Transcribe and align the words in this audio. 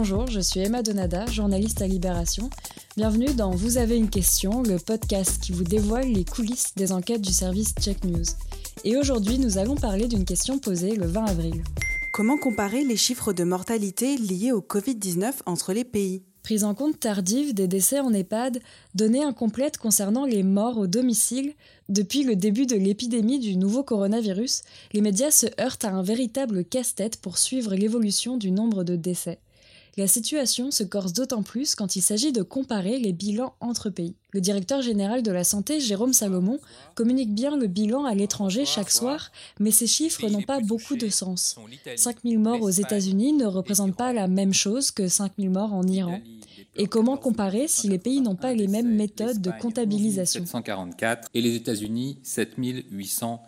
Bonjour, 0.00 0.28
je 0.28 0.38
suis 0.38 0.60
Emma 0.60 0.84
Donada, 0.84 1.26
journaliste 1.26 1.82
à 1.82 1.88
Libération. 1.88 2.50
Bienvenue 2.96 3.34
dans 3.34 3.50
Vous 3.50 3.78
avez 3.78 3.96
une 3.96 4.08
question, 4.08 4.62
le 4.62 4.78
podcast 4.78 5.42
qui 5.42 5.50
vous 5.50 5.64
dévoile 5.64 6.12
les 6.12 6.24
coulisses 6.24 6.72
des 6.76 6.92
enquêtes 6.92 7.20
du 7.20 7.32
service 7.32 7.74
Check 7.80 8.04
News. 8.04 8.22
Et 8.84 8.96
aujourd'hui, 8.96 9.40
nous 9.40 9.58
allons 9.58 9.74
parler 9.74 10.06
d'une 10.06 10.24
question 10.24 10.60
posée 10.60 10.94
le 10.94 11.08
20 11.08 11.24
avril. 11.24 11.64
Comment 12.12 12.38
comparer 12.38 12.84
les 12.84 12.96
chiffres 12.96 13.32
de 13.32 13.42
mortalité 13.42 14.16
liés 14.16 14.52
au 14.52 14.60
Covid-19 14.60 15.32
entre 15.46 15.72
les 15.72 15.82
pays? 15.82 16.22
Prise 16.44 16.62
en 16.62 16.76
compte 16.76 17.00
tardive 17.00 17.52
des 17.52 17.66
décès 17.66 17.98
en 17.98 18.14
EHPAD, 18.14 18.60
données 18.94 19.24
incomplètes 19.24 19.78
concernant 19.78 20.26
les 20.26 20.44
morts 20.44 20.78
au 20.78 20.86
domicile, 20.86 21.54
depuis 21.88 22.22
le 22.22 22.36
début 22.36 22.66
de 22.66 22.76
l'épidémie 22.76 23.40
du 23.40 23.56
nouveau 23.56 23.82
coronavirus, 23.82 24.62
les 24.92 25.00
médias 25.00 25.32
se 25.32 25.46
heurtent 25.60 25.84
à 25.84 25.90
un 25.90 26.02
véritable 26.02 26.64
casse-tête 26.64 27.20
pour 27.20 27.36
suivre 27.36 27.74
l'évolution 27.74 28.36
du 28.36 28.52
nombre 28.52 28.84
de 28.84 28.94
décès. 28.94 29.40
La 29.96 30.06
situation 30.06 30.70
se 30.70 30.84
corse 30.84 31.12
d'autant 31.12 31.42
plus 31.42 31.74
quand 31.74 31.96
il 31.96 32.02
s'agit 32.02 32.32
de 32.32 32.42
comparer 32.42 32.98
les 32.98 33.12
bilans 33.12 33.54
entre 33.60 33.90
pays. 33.90 34.14
Le 34.32 34.40
directeur 34.40 34.82
général 34.82 35.22
de 35.22 35.32
la 35.32 35.42
santé, 35.42 35.80
Jérôme 35.80 36.12
Salomon, 36.12 36.60
communique 36.94 37.34
bien 37.34 37.56
le 37.56 37.66
bilan 37.66 38.04
à 38.04 38.14
l'étranger 38.14 38.66
chaque 38.66 38.90
soir, 38.90 39.32
mais 39.58 39.70
ces 39.70 39.86
chiffres 39.86 40.28
n'ont 40.28 40.42
pas 40.42 40.60
beaucoup 40.60 40.96
de 40.96 41.08
sens. 41.08 41.56
5000 41.96 42.38
morts 42.38 42.62
aux 42.62 42.70
États-Unis 42.70 43.32
ne 43.32 43.46
représentent 43.46 43.96
pas 43.96 44.12
la 44.12 44.28
même 44.28 44.52
chose 44.52 44.90
que 44.90 45.08
5000 45.08 45.50
morts 45.50 45.72
en 45.72 45.86
Iran. 45.86 46.20
Et 46.76 46.86
comment 46.86 47.16
comparer 47.16 47.68
si 47.68 47.88
les 47.88 47.98
pays 47.98 48.20
n'ont 48.20 48.36
pas 48.36 48.52
les 48.52 48.68
mêmes 48.68 48.94
méthodes 48.94 49.40
de 49.40 49.50
comptabilisation? 49.60 50.42
744 50.44 51.28
et 51.32 51.40
les 51.40 51.56
États-Unis 51.56 52.18
7800 52.22 53.42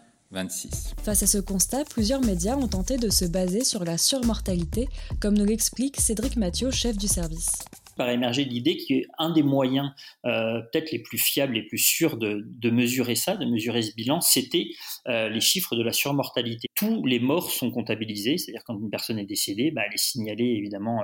Face 1.02 1.24
à 1.24 1.26
ce 1.26 1.38
constat, 1.38 1.84
plusieurs 1.84 2.20
médias 2.20 2.56
ont 2.56 2.68
tenté 2.68 2.98
de 2.98 3.10
se 3.10 3.24
baser 3.24 3.64
sur 3.64 3.84
la 3.84 3.98
surmortalité, 3.98 4.88
comme 5.20 5.36
nous 5.36 5.44
l'explique 5.44 6.00
Cédric 6.00 6.36
Mathieu, 6.36 6.70
chef 6.70 6.96
du 6.96 7.08
service 7.08 7.58
par 8.00 8.08
émerger 8.08 8.46
l'idée 8.46 8.78
qu'un 8.78 9.28
des 9.28 9.42
moyens 9.42 9.90
euh, 10.24 10.62
peut-être 10.72 10.90
les 10.90 11.00
plus 11.00 11.18
fiables, 11.18 11.52
les 11.52 11.66
plus 11.66 11.76
sûrs 11.76 12.16
de, 12.16 12.70
mesurer 12.70 13.14
ça, 13.14 13.36
de 13.36 13.44
mesurer 13.44 13.82
ce 13.82 13.94
bilan, 13.94 14.22
c'était 14.22 14.68
euh, 15.06 15.28
les 15.28 15.42
chiffres 15.42 15.76
de 15.76 15.82
la 15.82 15.92
surmortalité. 15.92 16.68
Tous 16.74 17.04
les 17.04 17.20
morts 17.20 17.50
sont 17.50 17.70
comptabilisés, 17.70 18.38
c'est-à-dire 18.38 18.64
quand 18.64 18.78
une 18.78 18.88
personne 18.88 19.18
est 19.18 19.26
décédée, 19.26 19.70
bah, 19.70 19.82
elle 19.86 19.92
est 19.92 19.98
signalée 19.98 20.46
évidemment 20.46 21.02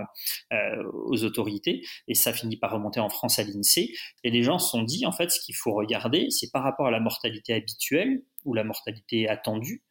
euh, 0.55 0.57
aux 0.95 1.23
autorités, 1.23 1.85
et 2.09 2.15
ça 2.15 2.33
finit 2.33 2.57
par 2.57 2.73
remonter 2.73 3.01
en 3.01 3.11
France 3.11 3.39
à 3.39 3.45
l'INSEE. 3.45 3.93
Et 4.25 4.31
les 4.31 4.43
gens 4.43 4.59
se 4.59 4.71
sont 4.71 4.83
dit, 4.83 5.05
en 5.05 5.13
fait, 5.13 5.31
ce 5.31 5.39
qu'il 5.39 5.55
faut 5.55 5.75
regarder, 5.75 6.31
c'est 6.31 6.51
par 6.51 6.63
rapport 6.63 6.87
à 6.87 6.91
la 6.91 7.01
mortalité 7.01 7.53
habituelle 7.53 8.23
ou 8.47 8.55
la 8.55 8.65
mortalité 8.65 9.29
attendue, 9.29 9.83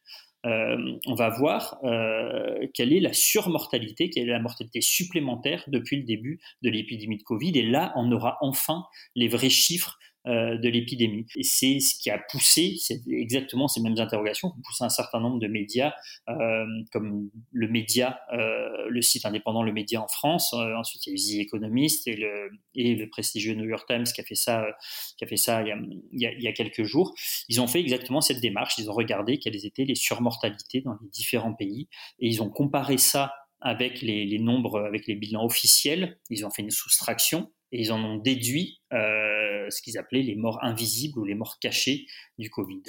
euh, 0.46 0.98
on 1.06 1.14
va 1.14 1.30
voir 1.30 1.78
euh, 1.84 2.66
quelle 2.72 2.92
est 2.92 3.00
la 3.00 3.12
surmortalité, 3.12 4.10
quelle 4.10 4.28
est 4.28 4.32
la 4.32 4.38
mortalité 4.38 4.80
supplémentaire 4.80 5.64
depuis 5.66 5.96
le 5.96 6.04
début 6.04 6.40
de 6.62 6.70
l'épidémie 6.70 7.18
de 7.18 7.22
Covid. 7.22 7.58
Et 7.58 7.62
là, 7.62 7.92
on 7.96 8.10
aura 8.12 8.38
enfin 8.40 8.84
les 9.14 9.28
vrais 9.28 9.50
chiffres 9.50 9.98
de 10.26 10.68
l'épidémie. 10.68 11.26
Et 11.36 11.42
c'est 11.44 11.78
ce 11.80 11.94
qui 11.98 12.10
a 12.10 12.18
poussé 12.18 12.76
exactement 13.10 13.68
ces 13.68 13.80
mêmes 13.80 13.98
interrogations, 13.98 14.50
qui 14.50 14.60
poussé 14.62 14.84
un 14.84 14.88
certain 14.88 15.20
nombre 15.20 15.38
de 15.38 15.46
médias, 15.46 15.94
euh, 16.28 16.64
comme 16.92 17.30
le 17.52 17.68
média, 17.68 18.20
euh, 18.32 18.88
le 18.88 19.02
site 19.02 19.24
indépendant 19.24 19.62
Le 19.62 19.72
Média 19.72 20.02
en 20.02 20.08
France. 20.08 20.52
ensuite, 20.52 21.06
il 21.06 21.10
y 21.10 21.12
a 21.12 21.14
eu 21.14 21.44
The 21.44 21.46
Economist 21.46 22.08
et 22.08 22.16
le, 22.16 22.50
et 22.74 22.94
le 22.94 23.08
prestigieux 23.08 23.54
New 23.54 23.68
York 23.68 23.86
Times 23.86 24.04
qui 24.04 24.20
a 24.20 24.24
fait 24.24 24.34
ça, 24.34 24.66
qui 25.16 25.24
a 25.24 25.26
fait 25.26 25.36
ça 25.36 25.62
il 25.62 25.68
y 25.68 26.26
a, 26.26 26.32
il 26.32 26.42
y 26.42 26.48
a, 26.48 26.52
quelques 26.52 26.84
jours. 26.84 27.14
Ils 27.48 27.60
ont 27.60 27.66
fait 27.66 27.80
exactement 27.80 28.20
cette 28.20 28.40
démarche. 28.40 28.78
Ils 28.78 28.90
ont 28.90 28.94
regardé 28.94 29.38
quelles 29.38 29.64
étaient 29.64 29.84
les 29.84 29.94
surmortalités 29.94 30.80
dans 30.80 30.94
les 31.00 31.08
différents 31.10 31.54
pays 31.54 31.88
et 32.18 32.28
ils 32.28 32.42
ont 32.42 32.50
comparé 32.50 32.98
ça 32.98 33.34
avec 33.60 34.02
les, 34.02 34.26
les, 34.26 34.38
nombres, 34.38 34.80
avec 34.80 35.06
les 35.06 35.14
bilans 35.14 35.44
officiels. 35.44 36.18
Ils 36.30 36.44
ont 36.46 36.50
fait 36.50 36.62
une 36.62 36.70
soustraction 36.70 37.50
ils 37.78 37.92
en 37.92 38.02
ont 38.02 38.16
déduit 38.16 38.80
euh, 38.92 39.68
ce 39.70 39.82
qu'ils 39.82 39.98
appelaient 39.98 40.22
les 40.22 40.36
morts 40.36 40.58
invisibles 40.62 41.18
ou 41.18 41.24
les 41.24 41.34
morts 41.34 41.58
cachées 41.60 42.06
du 42.38 42.50
Covid. 42.50 42.82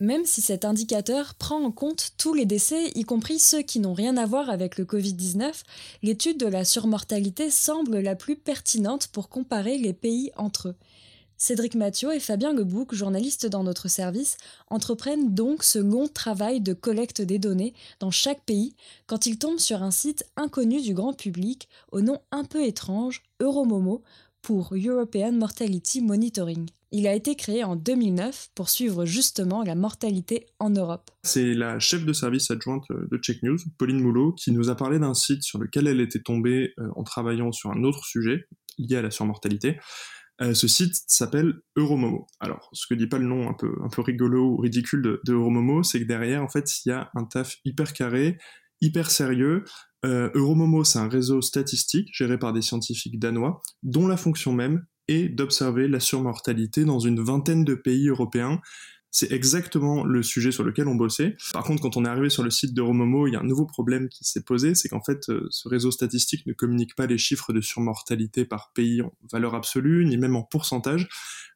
Même 0.00 0.26
si 0.26 0.42
cet 0.42 0.64
indicateur 0.64 1.34
prend 1.34 1.62
en 1.62 1.70
compte 1.70 2.10
tous 2.18 2.34
les 2.34 2.44
décès, 2.44 2.90
y 2.94 3.04
compris 3.04 3.38
ceux 3.38 3.62
qui 3.62 3.80
n'ont 3.80 3.94
rien 3.94 4.16
à 4.16 4.26
voir 4.26 4.50
avec 4.50 4.76
le 4.76 4.84
Covid-19, 4.84 5.62
l'étude 6.02 6.38
de 6.38 6.46
la 6.46 6.64
surmortalité 6.64 7.50
semble 7.50 8.00
la 8.00 8.14
plus 8.14 8.36
pertinente 8.36 9.08
pour 9.08 9.28
comparer 9.28 9.78
les 9.78 9.94
pays 9.94 10.30
entre 10.36 10.68
eux. 10.68 10.76
Cédric 11.36 11.74
Mathieu 11.74 12.14
et 12.14 12.20
Fabien 12.20 12.52
Lebouc, 12.52 12.94
journalistes 12.94 13.46
dans 13.46 13.64
notre 13.64 13.88
service, 13.88 14.36
entreprennent 14.68 15.34
donc 15.34 15.62
ce 15.64 15.78
long 15.78 16.08
travail 16.08 16.60
de 16.60 16.72
collecte 16.72 17.20
des 17.20 17.38
données 17.38 17.74
dans 18.00 18.10
chaque 18.10 18.44
pays 18.44 18.74
quand 19.06 19.26
ils 19.26 19.38
tombent 19.38 19.58
sur 19.58 19.82
un 19.82 19.90
site 19.90 20.24
inconnu 20.36 20.80
du 20.80 20.94
grand 20.94 21.12
public 21.12 21.68
au 21.92 22.00
nom 22.00 22.20
un 22.30 22.44
peu 22.44 22.64
étrange, 22.64 23.22
Euromomo, 23.40 24.02
pour 24.42 24.74
European 24.74 25.32
Mortality 25.32 26.02
Monitoring. 26.02 26.68
Il 26.92 27.08
a 27.08 27.14
été 27.14 27.34
créé 27.34 27.64
en 27.64 27.74
2009 27.74 28.50
pour 28.54 28.68
suivre 28.68 29.04
justement 29.04 29.64
la 29.64 29.74
mortalité 29.74 30.46
en 30.60 30.70
Europe. 30.70 31.10
C'est 31.24 31.52
la 31.54 31.80
chef 31.80 32.04
de 32.04 32.12
service 32.12 32.52
adjointe 32.52 32.84
de 32.90 33.18
Check 33.18 33.42
News, 33.42 33.58
Pauline 33.78 34.00
Moulot, 34.00 34.32
qui 34.32 34.52
nous 34.52 34.70
a 34.70 34.76
parlé 34.76 35.00
d'un 35.00 35.14
site 35.14 35.42
sur 35.42 35.58
lequel 35.58 35.88
elle 35.88 36.00
était 36.00 36.20
tombée 36.20 36.72
euh, 36.78 36.88
en 36.94 37.02
travaillant 37.02 37.50
sur 37.50 37.72
un 37.72 37.82
autre 37.82 38.04
sujet 38.04 38.44
lié 38.78 38.96
à 38.96 39.02
la 39.02 39.10
surmortalité. 39.10 39.80
Euh, 40.40 40.52
ce 40.52 40.66
site 40.66 40.94
s'appelle 41.06 41.54
Euromomo. 41.76 42.26
Alors, 42.40 42.68
ce 42.72 42.86
que 42.86 42.94
dit 42.94 43.06
pas 43.06 43.18
le 43.18 43.26
nom 43.26 43.48
un 43.48 43.54
peu, 43.54 43.72
rigolo 43.98 44.50
ou 44.50 44.56
ridicule 44.56 45.02
de, 45.02 45.32
Euromomo, 45.32 45.82
c'est 45.82 46.00
que 46.00 46.06
derrière, 46.06 46.42
en 46.42 46.48
fait, 46.48 46.68
il 46.84 46.88
y 46.88 46.92
a 46.92 47.10
un 47.14 47.24
taf 47.24 47.56
hyper 47.64 47.92
carré, 47.92 48.38
hyper 48.80 49.10
sérieux. 49.10 49.64
Euh, 50.04 50.30
Euromomo, 50.34 50.82
c'est 50.82 50.98
un 50.98 51.08
réseau 51.08 51.40
statistique 51.40 52.08
géré 52.12 52.38
par 52.38 52.52
des 52.52 52.62
scientifiques 52.62 53.20
danois, 53.20 53.62
dont 53.82 54.08
la 54.08 54.16
fonction 54.16 54.52
même 54.52 54.84
est 55.06 55.28
d'observer 55.28 55.86
la 55.86 56.00
surmortalité 56.00 56.84
dans 56.84 56.98
une 56.98 57.22
vingtaine 57.22 57.64
de 57.64 57.74
pays 57.74 58.08
européens 58.08 58.60
c'est 59.14 59.30
exactement 59.30 60.02
le 60.04 60.24
sujet 60.24 60.50
sur 60.50 60.64
lequel 60.64 60.88
on 60.88 60.96
bossait. 60.96 61.36
Par 61.52 61.62
contre, 61.62 61.80
quand 61.80 61.96
on 61.96 62.04
est 62.04 62.08
arrivé 62.08 62.30
sur 62.30 62.42
le 62.42 62.50
site 62.50 62.74
de 62.74 62.82
Romomo, 62.82 63.28
il 63.28 63.34
y 63.34 63.36
a 63.36 63.40
un 63.40 63.44
nouveau 63.44 63.64
problème 63.64 64.08
qui 64.08 64.24
s'est 64.24 64.42
posé, 64.42 64.74
c'est 64.74 64.88
qu'en 64.88 65.02
fait, 65.02 65.28
euh, 65.28 65.46
ce 65.50 65.68
réseau 65.68 65.92
statistique 65.92 66.44
ne 66.46 66.52
communique 66.52 66.96
pas 66.96 67.06
les 67.06 67.16
chiffres 67.16 67.52
de 67.52 67.60
surmortalité 67.60 68.44
par 68.44 68.72
pays 68.74 69.02
en 69.02 69.12
valeur 69.30 69.54
absolue, 69.54 70.04
ni 70.04 70.16
même 70.16 70.34
en 70.34 70.42
pourcentage. 70.42 71.08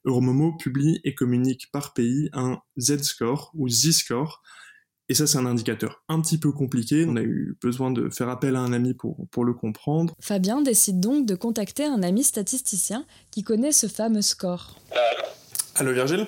Euromomo 0.05 0.57
publie 0.57 1.01
et 1.03 1.17
communique 1.17 1.69
par 1.73 1.95
pays 1.95 2.31
un 2.33 2.61
Z-score 2.79 3.51
ou 3.55 3.69
Z-score. 3.69 4.41
Et 5.09 5.15
ça, 5.15 5.27
c'est 5.27 5.39
un 5.39 5.47
indicateur 5.47 6.05
un 6.09 6.21
petit 6.21 6.39
peu 6.39 6.53
compliqué. 6.53 7.07
On 7.09 7.17
a 7.17 7.23
eu 7.23 7.59
besoin 7.61 7.91
de 7.91 8.09
faire 8.09 8.29
appel 8.29 8.55
à 8.55 8.61
un 8.61 8.73
ami 8.73 8.95
pour, 8.95 9.27
pour 9.33 9.45
le 9.45 9.53
comprendre. 9.53 10.15
Fabien 10.21 10.63
décide 10.63 11.01
donc 11.01 11.27
de 11.27 11.35
contacter 11.35 11.87
un 11.87 12.05
ami 12.05 12.23
statisticien 12.23 13.05
qui 13.33 13.43
connaît 13.43 13.73
ce 13.73 13.89
fameux 13.89 14.23
score. 14.23 14.79
Allô 15.79 15.93
Virgile 15.93 16.27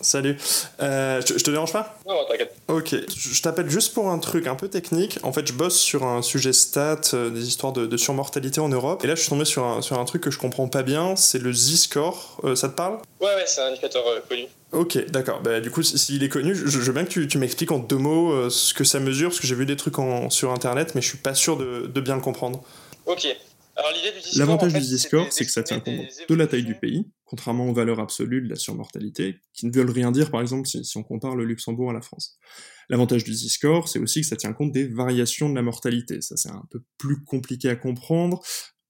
Salut. 0.00 0.36
Euh, 0.82 1.20
je, 1.24 1.34
te 1.34 1.50
dérange 1.52 1.72
pas 1.72 1.96
Non, 2.08 2.24
t'inquiète. 2.28 2.52
Ok, 2.66 2.96
je 3.08 3.42
t'appelle 3.42 3.70
juste 3.70 3.94
pour 3.94 4.10
un 4.10 4.18
truc 4.18 4.48
un 4.48 4.56
peu 4.56 4.66
technique. 4.66 5.20
En 5.22 5.32
fait, 5.32 5.46
je 5.46 5.52
bosse 5.52 5.78
sur 5.78 6.04
un 6.04 6.20
sujet 6.20 6.52
stat, 6.52 7.00
euh, 7.14 7.30
des 7.30 7.46
histoires 7.46 7.72
de, 7.72 7.96
surmortalité 7.96 8.60
en 8.60 8.68
Europe. 8.68 9.04
Et 9.04 9.06
là, 9.06 9.14
je 9.14 9.20
suis 9.20 9.28
tombé 9.28 9.44
sur 9.44 9.64
un, 9.64 9.82
sur 9.82 10.00
un 10.00 10.04
truc 10.04 10.22
que 10.22 10.32
je 10.32 10.38
comprends 10.38 10.66
pas 10.66 10.82
bien, 10.82 11.14
c'est 11.14 11.38
le 11.38 11.52
Z-score. 11.52 12.40
Euh, 12.42 12.56
ça 12.56 12.68
te 12.68 12.74
parle 12.74 12.94
Ouais, 13.20 13.28
ouais, 13.28 13.44
c'est 13.46 13.60
un 13.60 13.68
indicateur 13.68 14.02
connu. 14.28 14.46
Ok, 14.72 14.98
d'accord. 15.10 15.40
Bah, 15.42 15.60
du 15.60 15.70
coup, 15.70 15.84
s'il 15.84 16.24
est 16.24 16.28
connu, 16.28 16.54
je, 16.54 16.78
veux 16.78 16.92
bien 16.92 17.04
que 17.04 17.10
tu, 17.10 17.28
tu 17.28 17.38
m'expliques 17.38 17.72
en 17.72 17.78
deux 17.78 17.98
mots 17.98 18.50
ce 18.50 18.74
que 18.74 18.82
ça 18.82 18.98
mesure, 18.98 19.28
parce 19.28 19.40
que 19.40 19.46
j'ai 19.46 19.54
vu 19.54 19.66
des 19.66 19.76
trucs 19.76 19.98
en, 20.00 20.28
sur 20.28 20.50
Internet, 20.50 20.96
mais 20.96 21.02
je 21.02 21.08
suis 21.08 21.18
pas 21.18 21.34
sûr 21.34 21.56
de, 21.56 21.86
de 21.86 22.00
bien 22.00 22.16
le 22.16 22.22
comprendre. 22.22 22.62
Ok. 23.06 23.28
L'avantage 24.36 24.72
du 24.72 24.80
Z-score, 24.80 25.32
c'est 25.32 25.44
que 25.44 25.50
ça 25.50 25.62
tient 25.62 25.80
compte 25.80 26.06
de 26.28 26.34
la 26.34 26.46
taille 26.46 26.64
du 26.64 26.74
pays, 26.74 27.10
contrairement 27.24 27.68
aux 27.68 27.74
valeurs 27.74 28.00
absolues 28.00 28.42
de 28.42 28.48
la 28.48 28.56
surmortalité, 28.56 29.36
qui 29.52 29.66
ne 29.66 29.72
veulent 29.72 29.90
rien 29.90 30.12
dire, 30.12 30.30
par 30.30 30.40
exemple, 30.40 30.66
si, 30.66 30.96
on 30.96 31.02
compare 31.02 31.36
le 31.36 31.44
Luxembourg 31.44 31.90
à 31.90 31.92
la 31.92 32.00
France. 32.00 32.38
L'avantage 32.88 33.24
du 33.24 33.34
Z-score, 33.34 33.88
c'est 33.88 33.98
aussi 33.98 34.20
que 34.20 34.26
ça 34.26 34.36
tient 34.36 34.52
compte 34.52 34.72
des 34.72 34.88
variations 34.88 35.48
de 35.48 35.54
la 35.54 35.62
mortalité. 35.62 36.20
Ça, 36.20 36.36
c'est 36.36 36.50
un 36.50 36.64
peu 36.70 36.82
plus 36.98 37.24
compliqué 37.24 37.68
à 37.68 37.76
comprendre, 37.76 38.40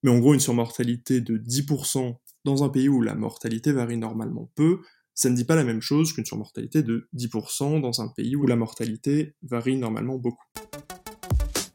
mais 0.02 0.10
en 0.10 0.18
gros, 0.18 0.34
une 0.34 0.40
surmortalité 0.40 1.20
de 1.20 1.38
10% 1.38 2.16
dans 2.44 2.64
un 2.64 2.68
pays 2.68 2.88
où 2.88 3.02
la 3.02 3.14
mortalité 3.14 3.72
varie 3.72 3.98
normalement 3.98 4.50
peu, 4.54 4.80
ça 5.14 5.28
ne 5.28 5.36
dit 5.36 5.44
pas 5.44 5.56
la 5.56 5.64
même 5.64 5.82
chose 5.82 6.14
qu'une 6.14 6.24
surmortalité 6.24 6.82
de 6.82 7.08
10% 7.14 7.82
dans 7.82 8.00
un 8.00 8.08
pays 8.08 8.36
où 8.36 8.46
la 8.46 8.56
mortalité 8.56 9.34
varie 9.42 9.76
normalement 9.76 10.16
beaucoup. 10.16 10.46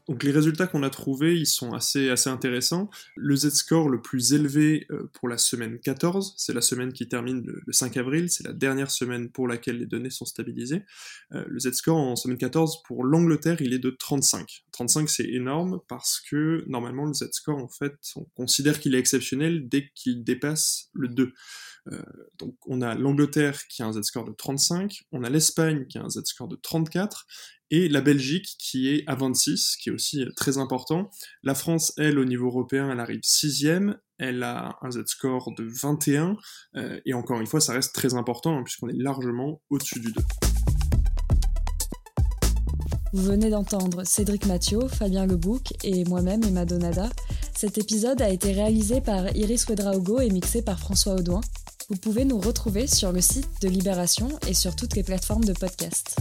Donc 0.08 0.22
les 0.22 0.30
résultats 0.30 0.68
qu'on 0.68 0.84
a 0.84 0.90
trouvés, 0.90 1.36
ils 1.36 1.46
sont 1.46 1.72
assez, 1.72 2.10
assez 2.10 2.30
intéressants. 2.30 2.88
Le 3.16 3.34
Z-score 3.34 3.88
le 3.88 4.00
plus 4.00 4.34
élevé 4.34 4.86
euh, 4.90 5.10
pour 5.12 5.28
la 5.28 5.36
semaine 5.36 5.80
14, 5.80 6.34
c'est 6.36 6.52
la 6.52 6.60
semaine 6.60 6.92
qui 6.92 7.08
termine 7.08 7.42
le, 7.44 7.72
5 7.72 7.96
avril, 7.96 8.30
c'est 8.30 8.44
la 8.44 8.52
dernière 8.52 8.90
semaine 8.90 9.30
pour 9.30 9.48
laquelle 9.48 9.78
les 9.78 9.86
données 9.86 10.10
sont 10.10 10.24
stabilisées. 10.24 10.84
Euh, 11.32 11.44
le 11.48 11.58
Z-score 11.58 11.96
en 11.96 12.14
semaine 12.14 12.38
14 12.38 12.82
pour 12.84 13.04
l'Angleterre, 13.04 13.60
il 13.60 13.72
est 13.72 13.80
de 13.80 13.90
35. 13.90 14.64
35 14.70 15.10
c'est 15.10 15.28
énorme 15.28 15.80
parce 15.88 16.20
que 16.20 16.64
normalement 16.68 17.06
le 17.06 17.14
Z-score 17.14 17.58
en 17.58 17.68
fait, 17.68 17.96
on 18.14 18.24
considère 18.36 18.78
qu'il 18.78 18.94
est 18.94 18.98
exceptionnel 18.98 19.68
dès 19.68 19.90
qu'il 19.94 20.22
dépasse 20.22 20.90
le 20.92 21.08
2. 21.08 21.32
donc 22.38 22.56
on 22.66 22.82
a 22.82 22.94
l'Angleterre 22.94 23.66
qui 23.68 23.82
a 23.82 23.86
un 23.86 23.92
Z-score 23.92 24.24
de 24.24 24.32
35, 24.32 25.04
on 25.12 25.24
a 25.24 25.30
l'Espagne 25.30 25.86
qui 25.86 25.98
a 25.98 26.04
un 26.04 26.10
Z-score 26.10 26.48
de 26.48 26.56
34, 26.56 27.26
et 27.70 27.88
la 27.88 28.00
Belgique 28.00 28.56
qui 28.58 28.88
est 28.88 29.04
à 29.06 29.14
26, 29.14 29.76
qui 29.76 29.88
est 29.88 29.92
aussi 29.92 30.24
très 30.36 30.58
important. 30.58 31.10
La 31.42 31.54
France, 31.54 31.92
elle, 31.96 32.18
au 32.18 32.24
niveau 32.24 32.46
européen, 32.46 32.90
elle 32.90 33.00
arrive 33.00 33.20
sixième, 33.22 33.96
elle 34.18 34.42
a 34.42 34.78
un 34.82 34.90
Z-score 34.90 35.52
de 35.56 35.64
21, 35.64 36.36
et 37.04 37.14
encore 37.14 37.40
une 37.40 37.46
fois, 37.46 37.60
ça 37.60 37.72
reste 37.72 37.94
très 37.94 38.14
important, 38.14 38.58
hein, 38.58 38.62
puisqu'on 38.62 38.88
est 38.88 38.96
largement 38.96 39.60
au-dessus 39.70 40.00
du 40.00 40.12
2. 40.12 40.22
Vous 43.12 43.22
venez 43.22 43.50
d'entendre 43.50 44.04
Cédric 44.04 44.46
Mathieu, 44.46 44.80
Fabien 44.88 45.26
Lebouc 45.26 45.72
et 45.84 46.04
moi-même 46.04 46.42
Emma 46.44 46.64
Donada. 46.64 47.08
Cet 47.56 47.78
épisode 47.78 48.20
a 48.20 48.28
été 48.28 48.52
réalisé 48.52 49.00
par 49.00 49.34
Iris 49.34 49.66
Wedraogo 49.66 50.20
et 50.20 50.28
mixé 50.28 50.60
par 50.60 50.78
François 50.78 51.14
Audouin. 51.14 51.40
Vous 51.88 51.96
pouvez 51.96 52.24
nous 52.24 52.38
retrouver 52.38 52.86
sur 52.86 53.12
le 53.12 53.20
site 53.20 53.48
de 53.62 53.68
Libération 53.68 54.28
et 54.48 54.54
sur 54.54 54.76
toutes 54.76 54.96
les 54.96 55.02
plateformes 55.02 55.44
de 55.44 55.52
podcast. 55.52 56.16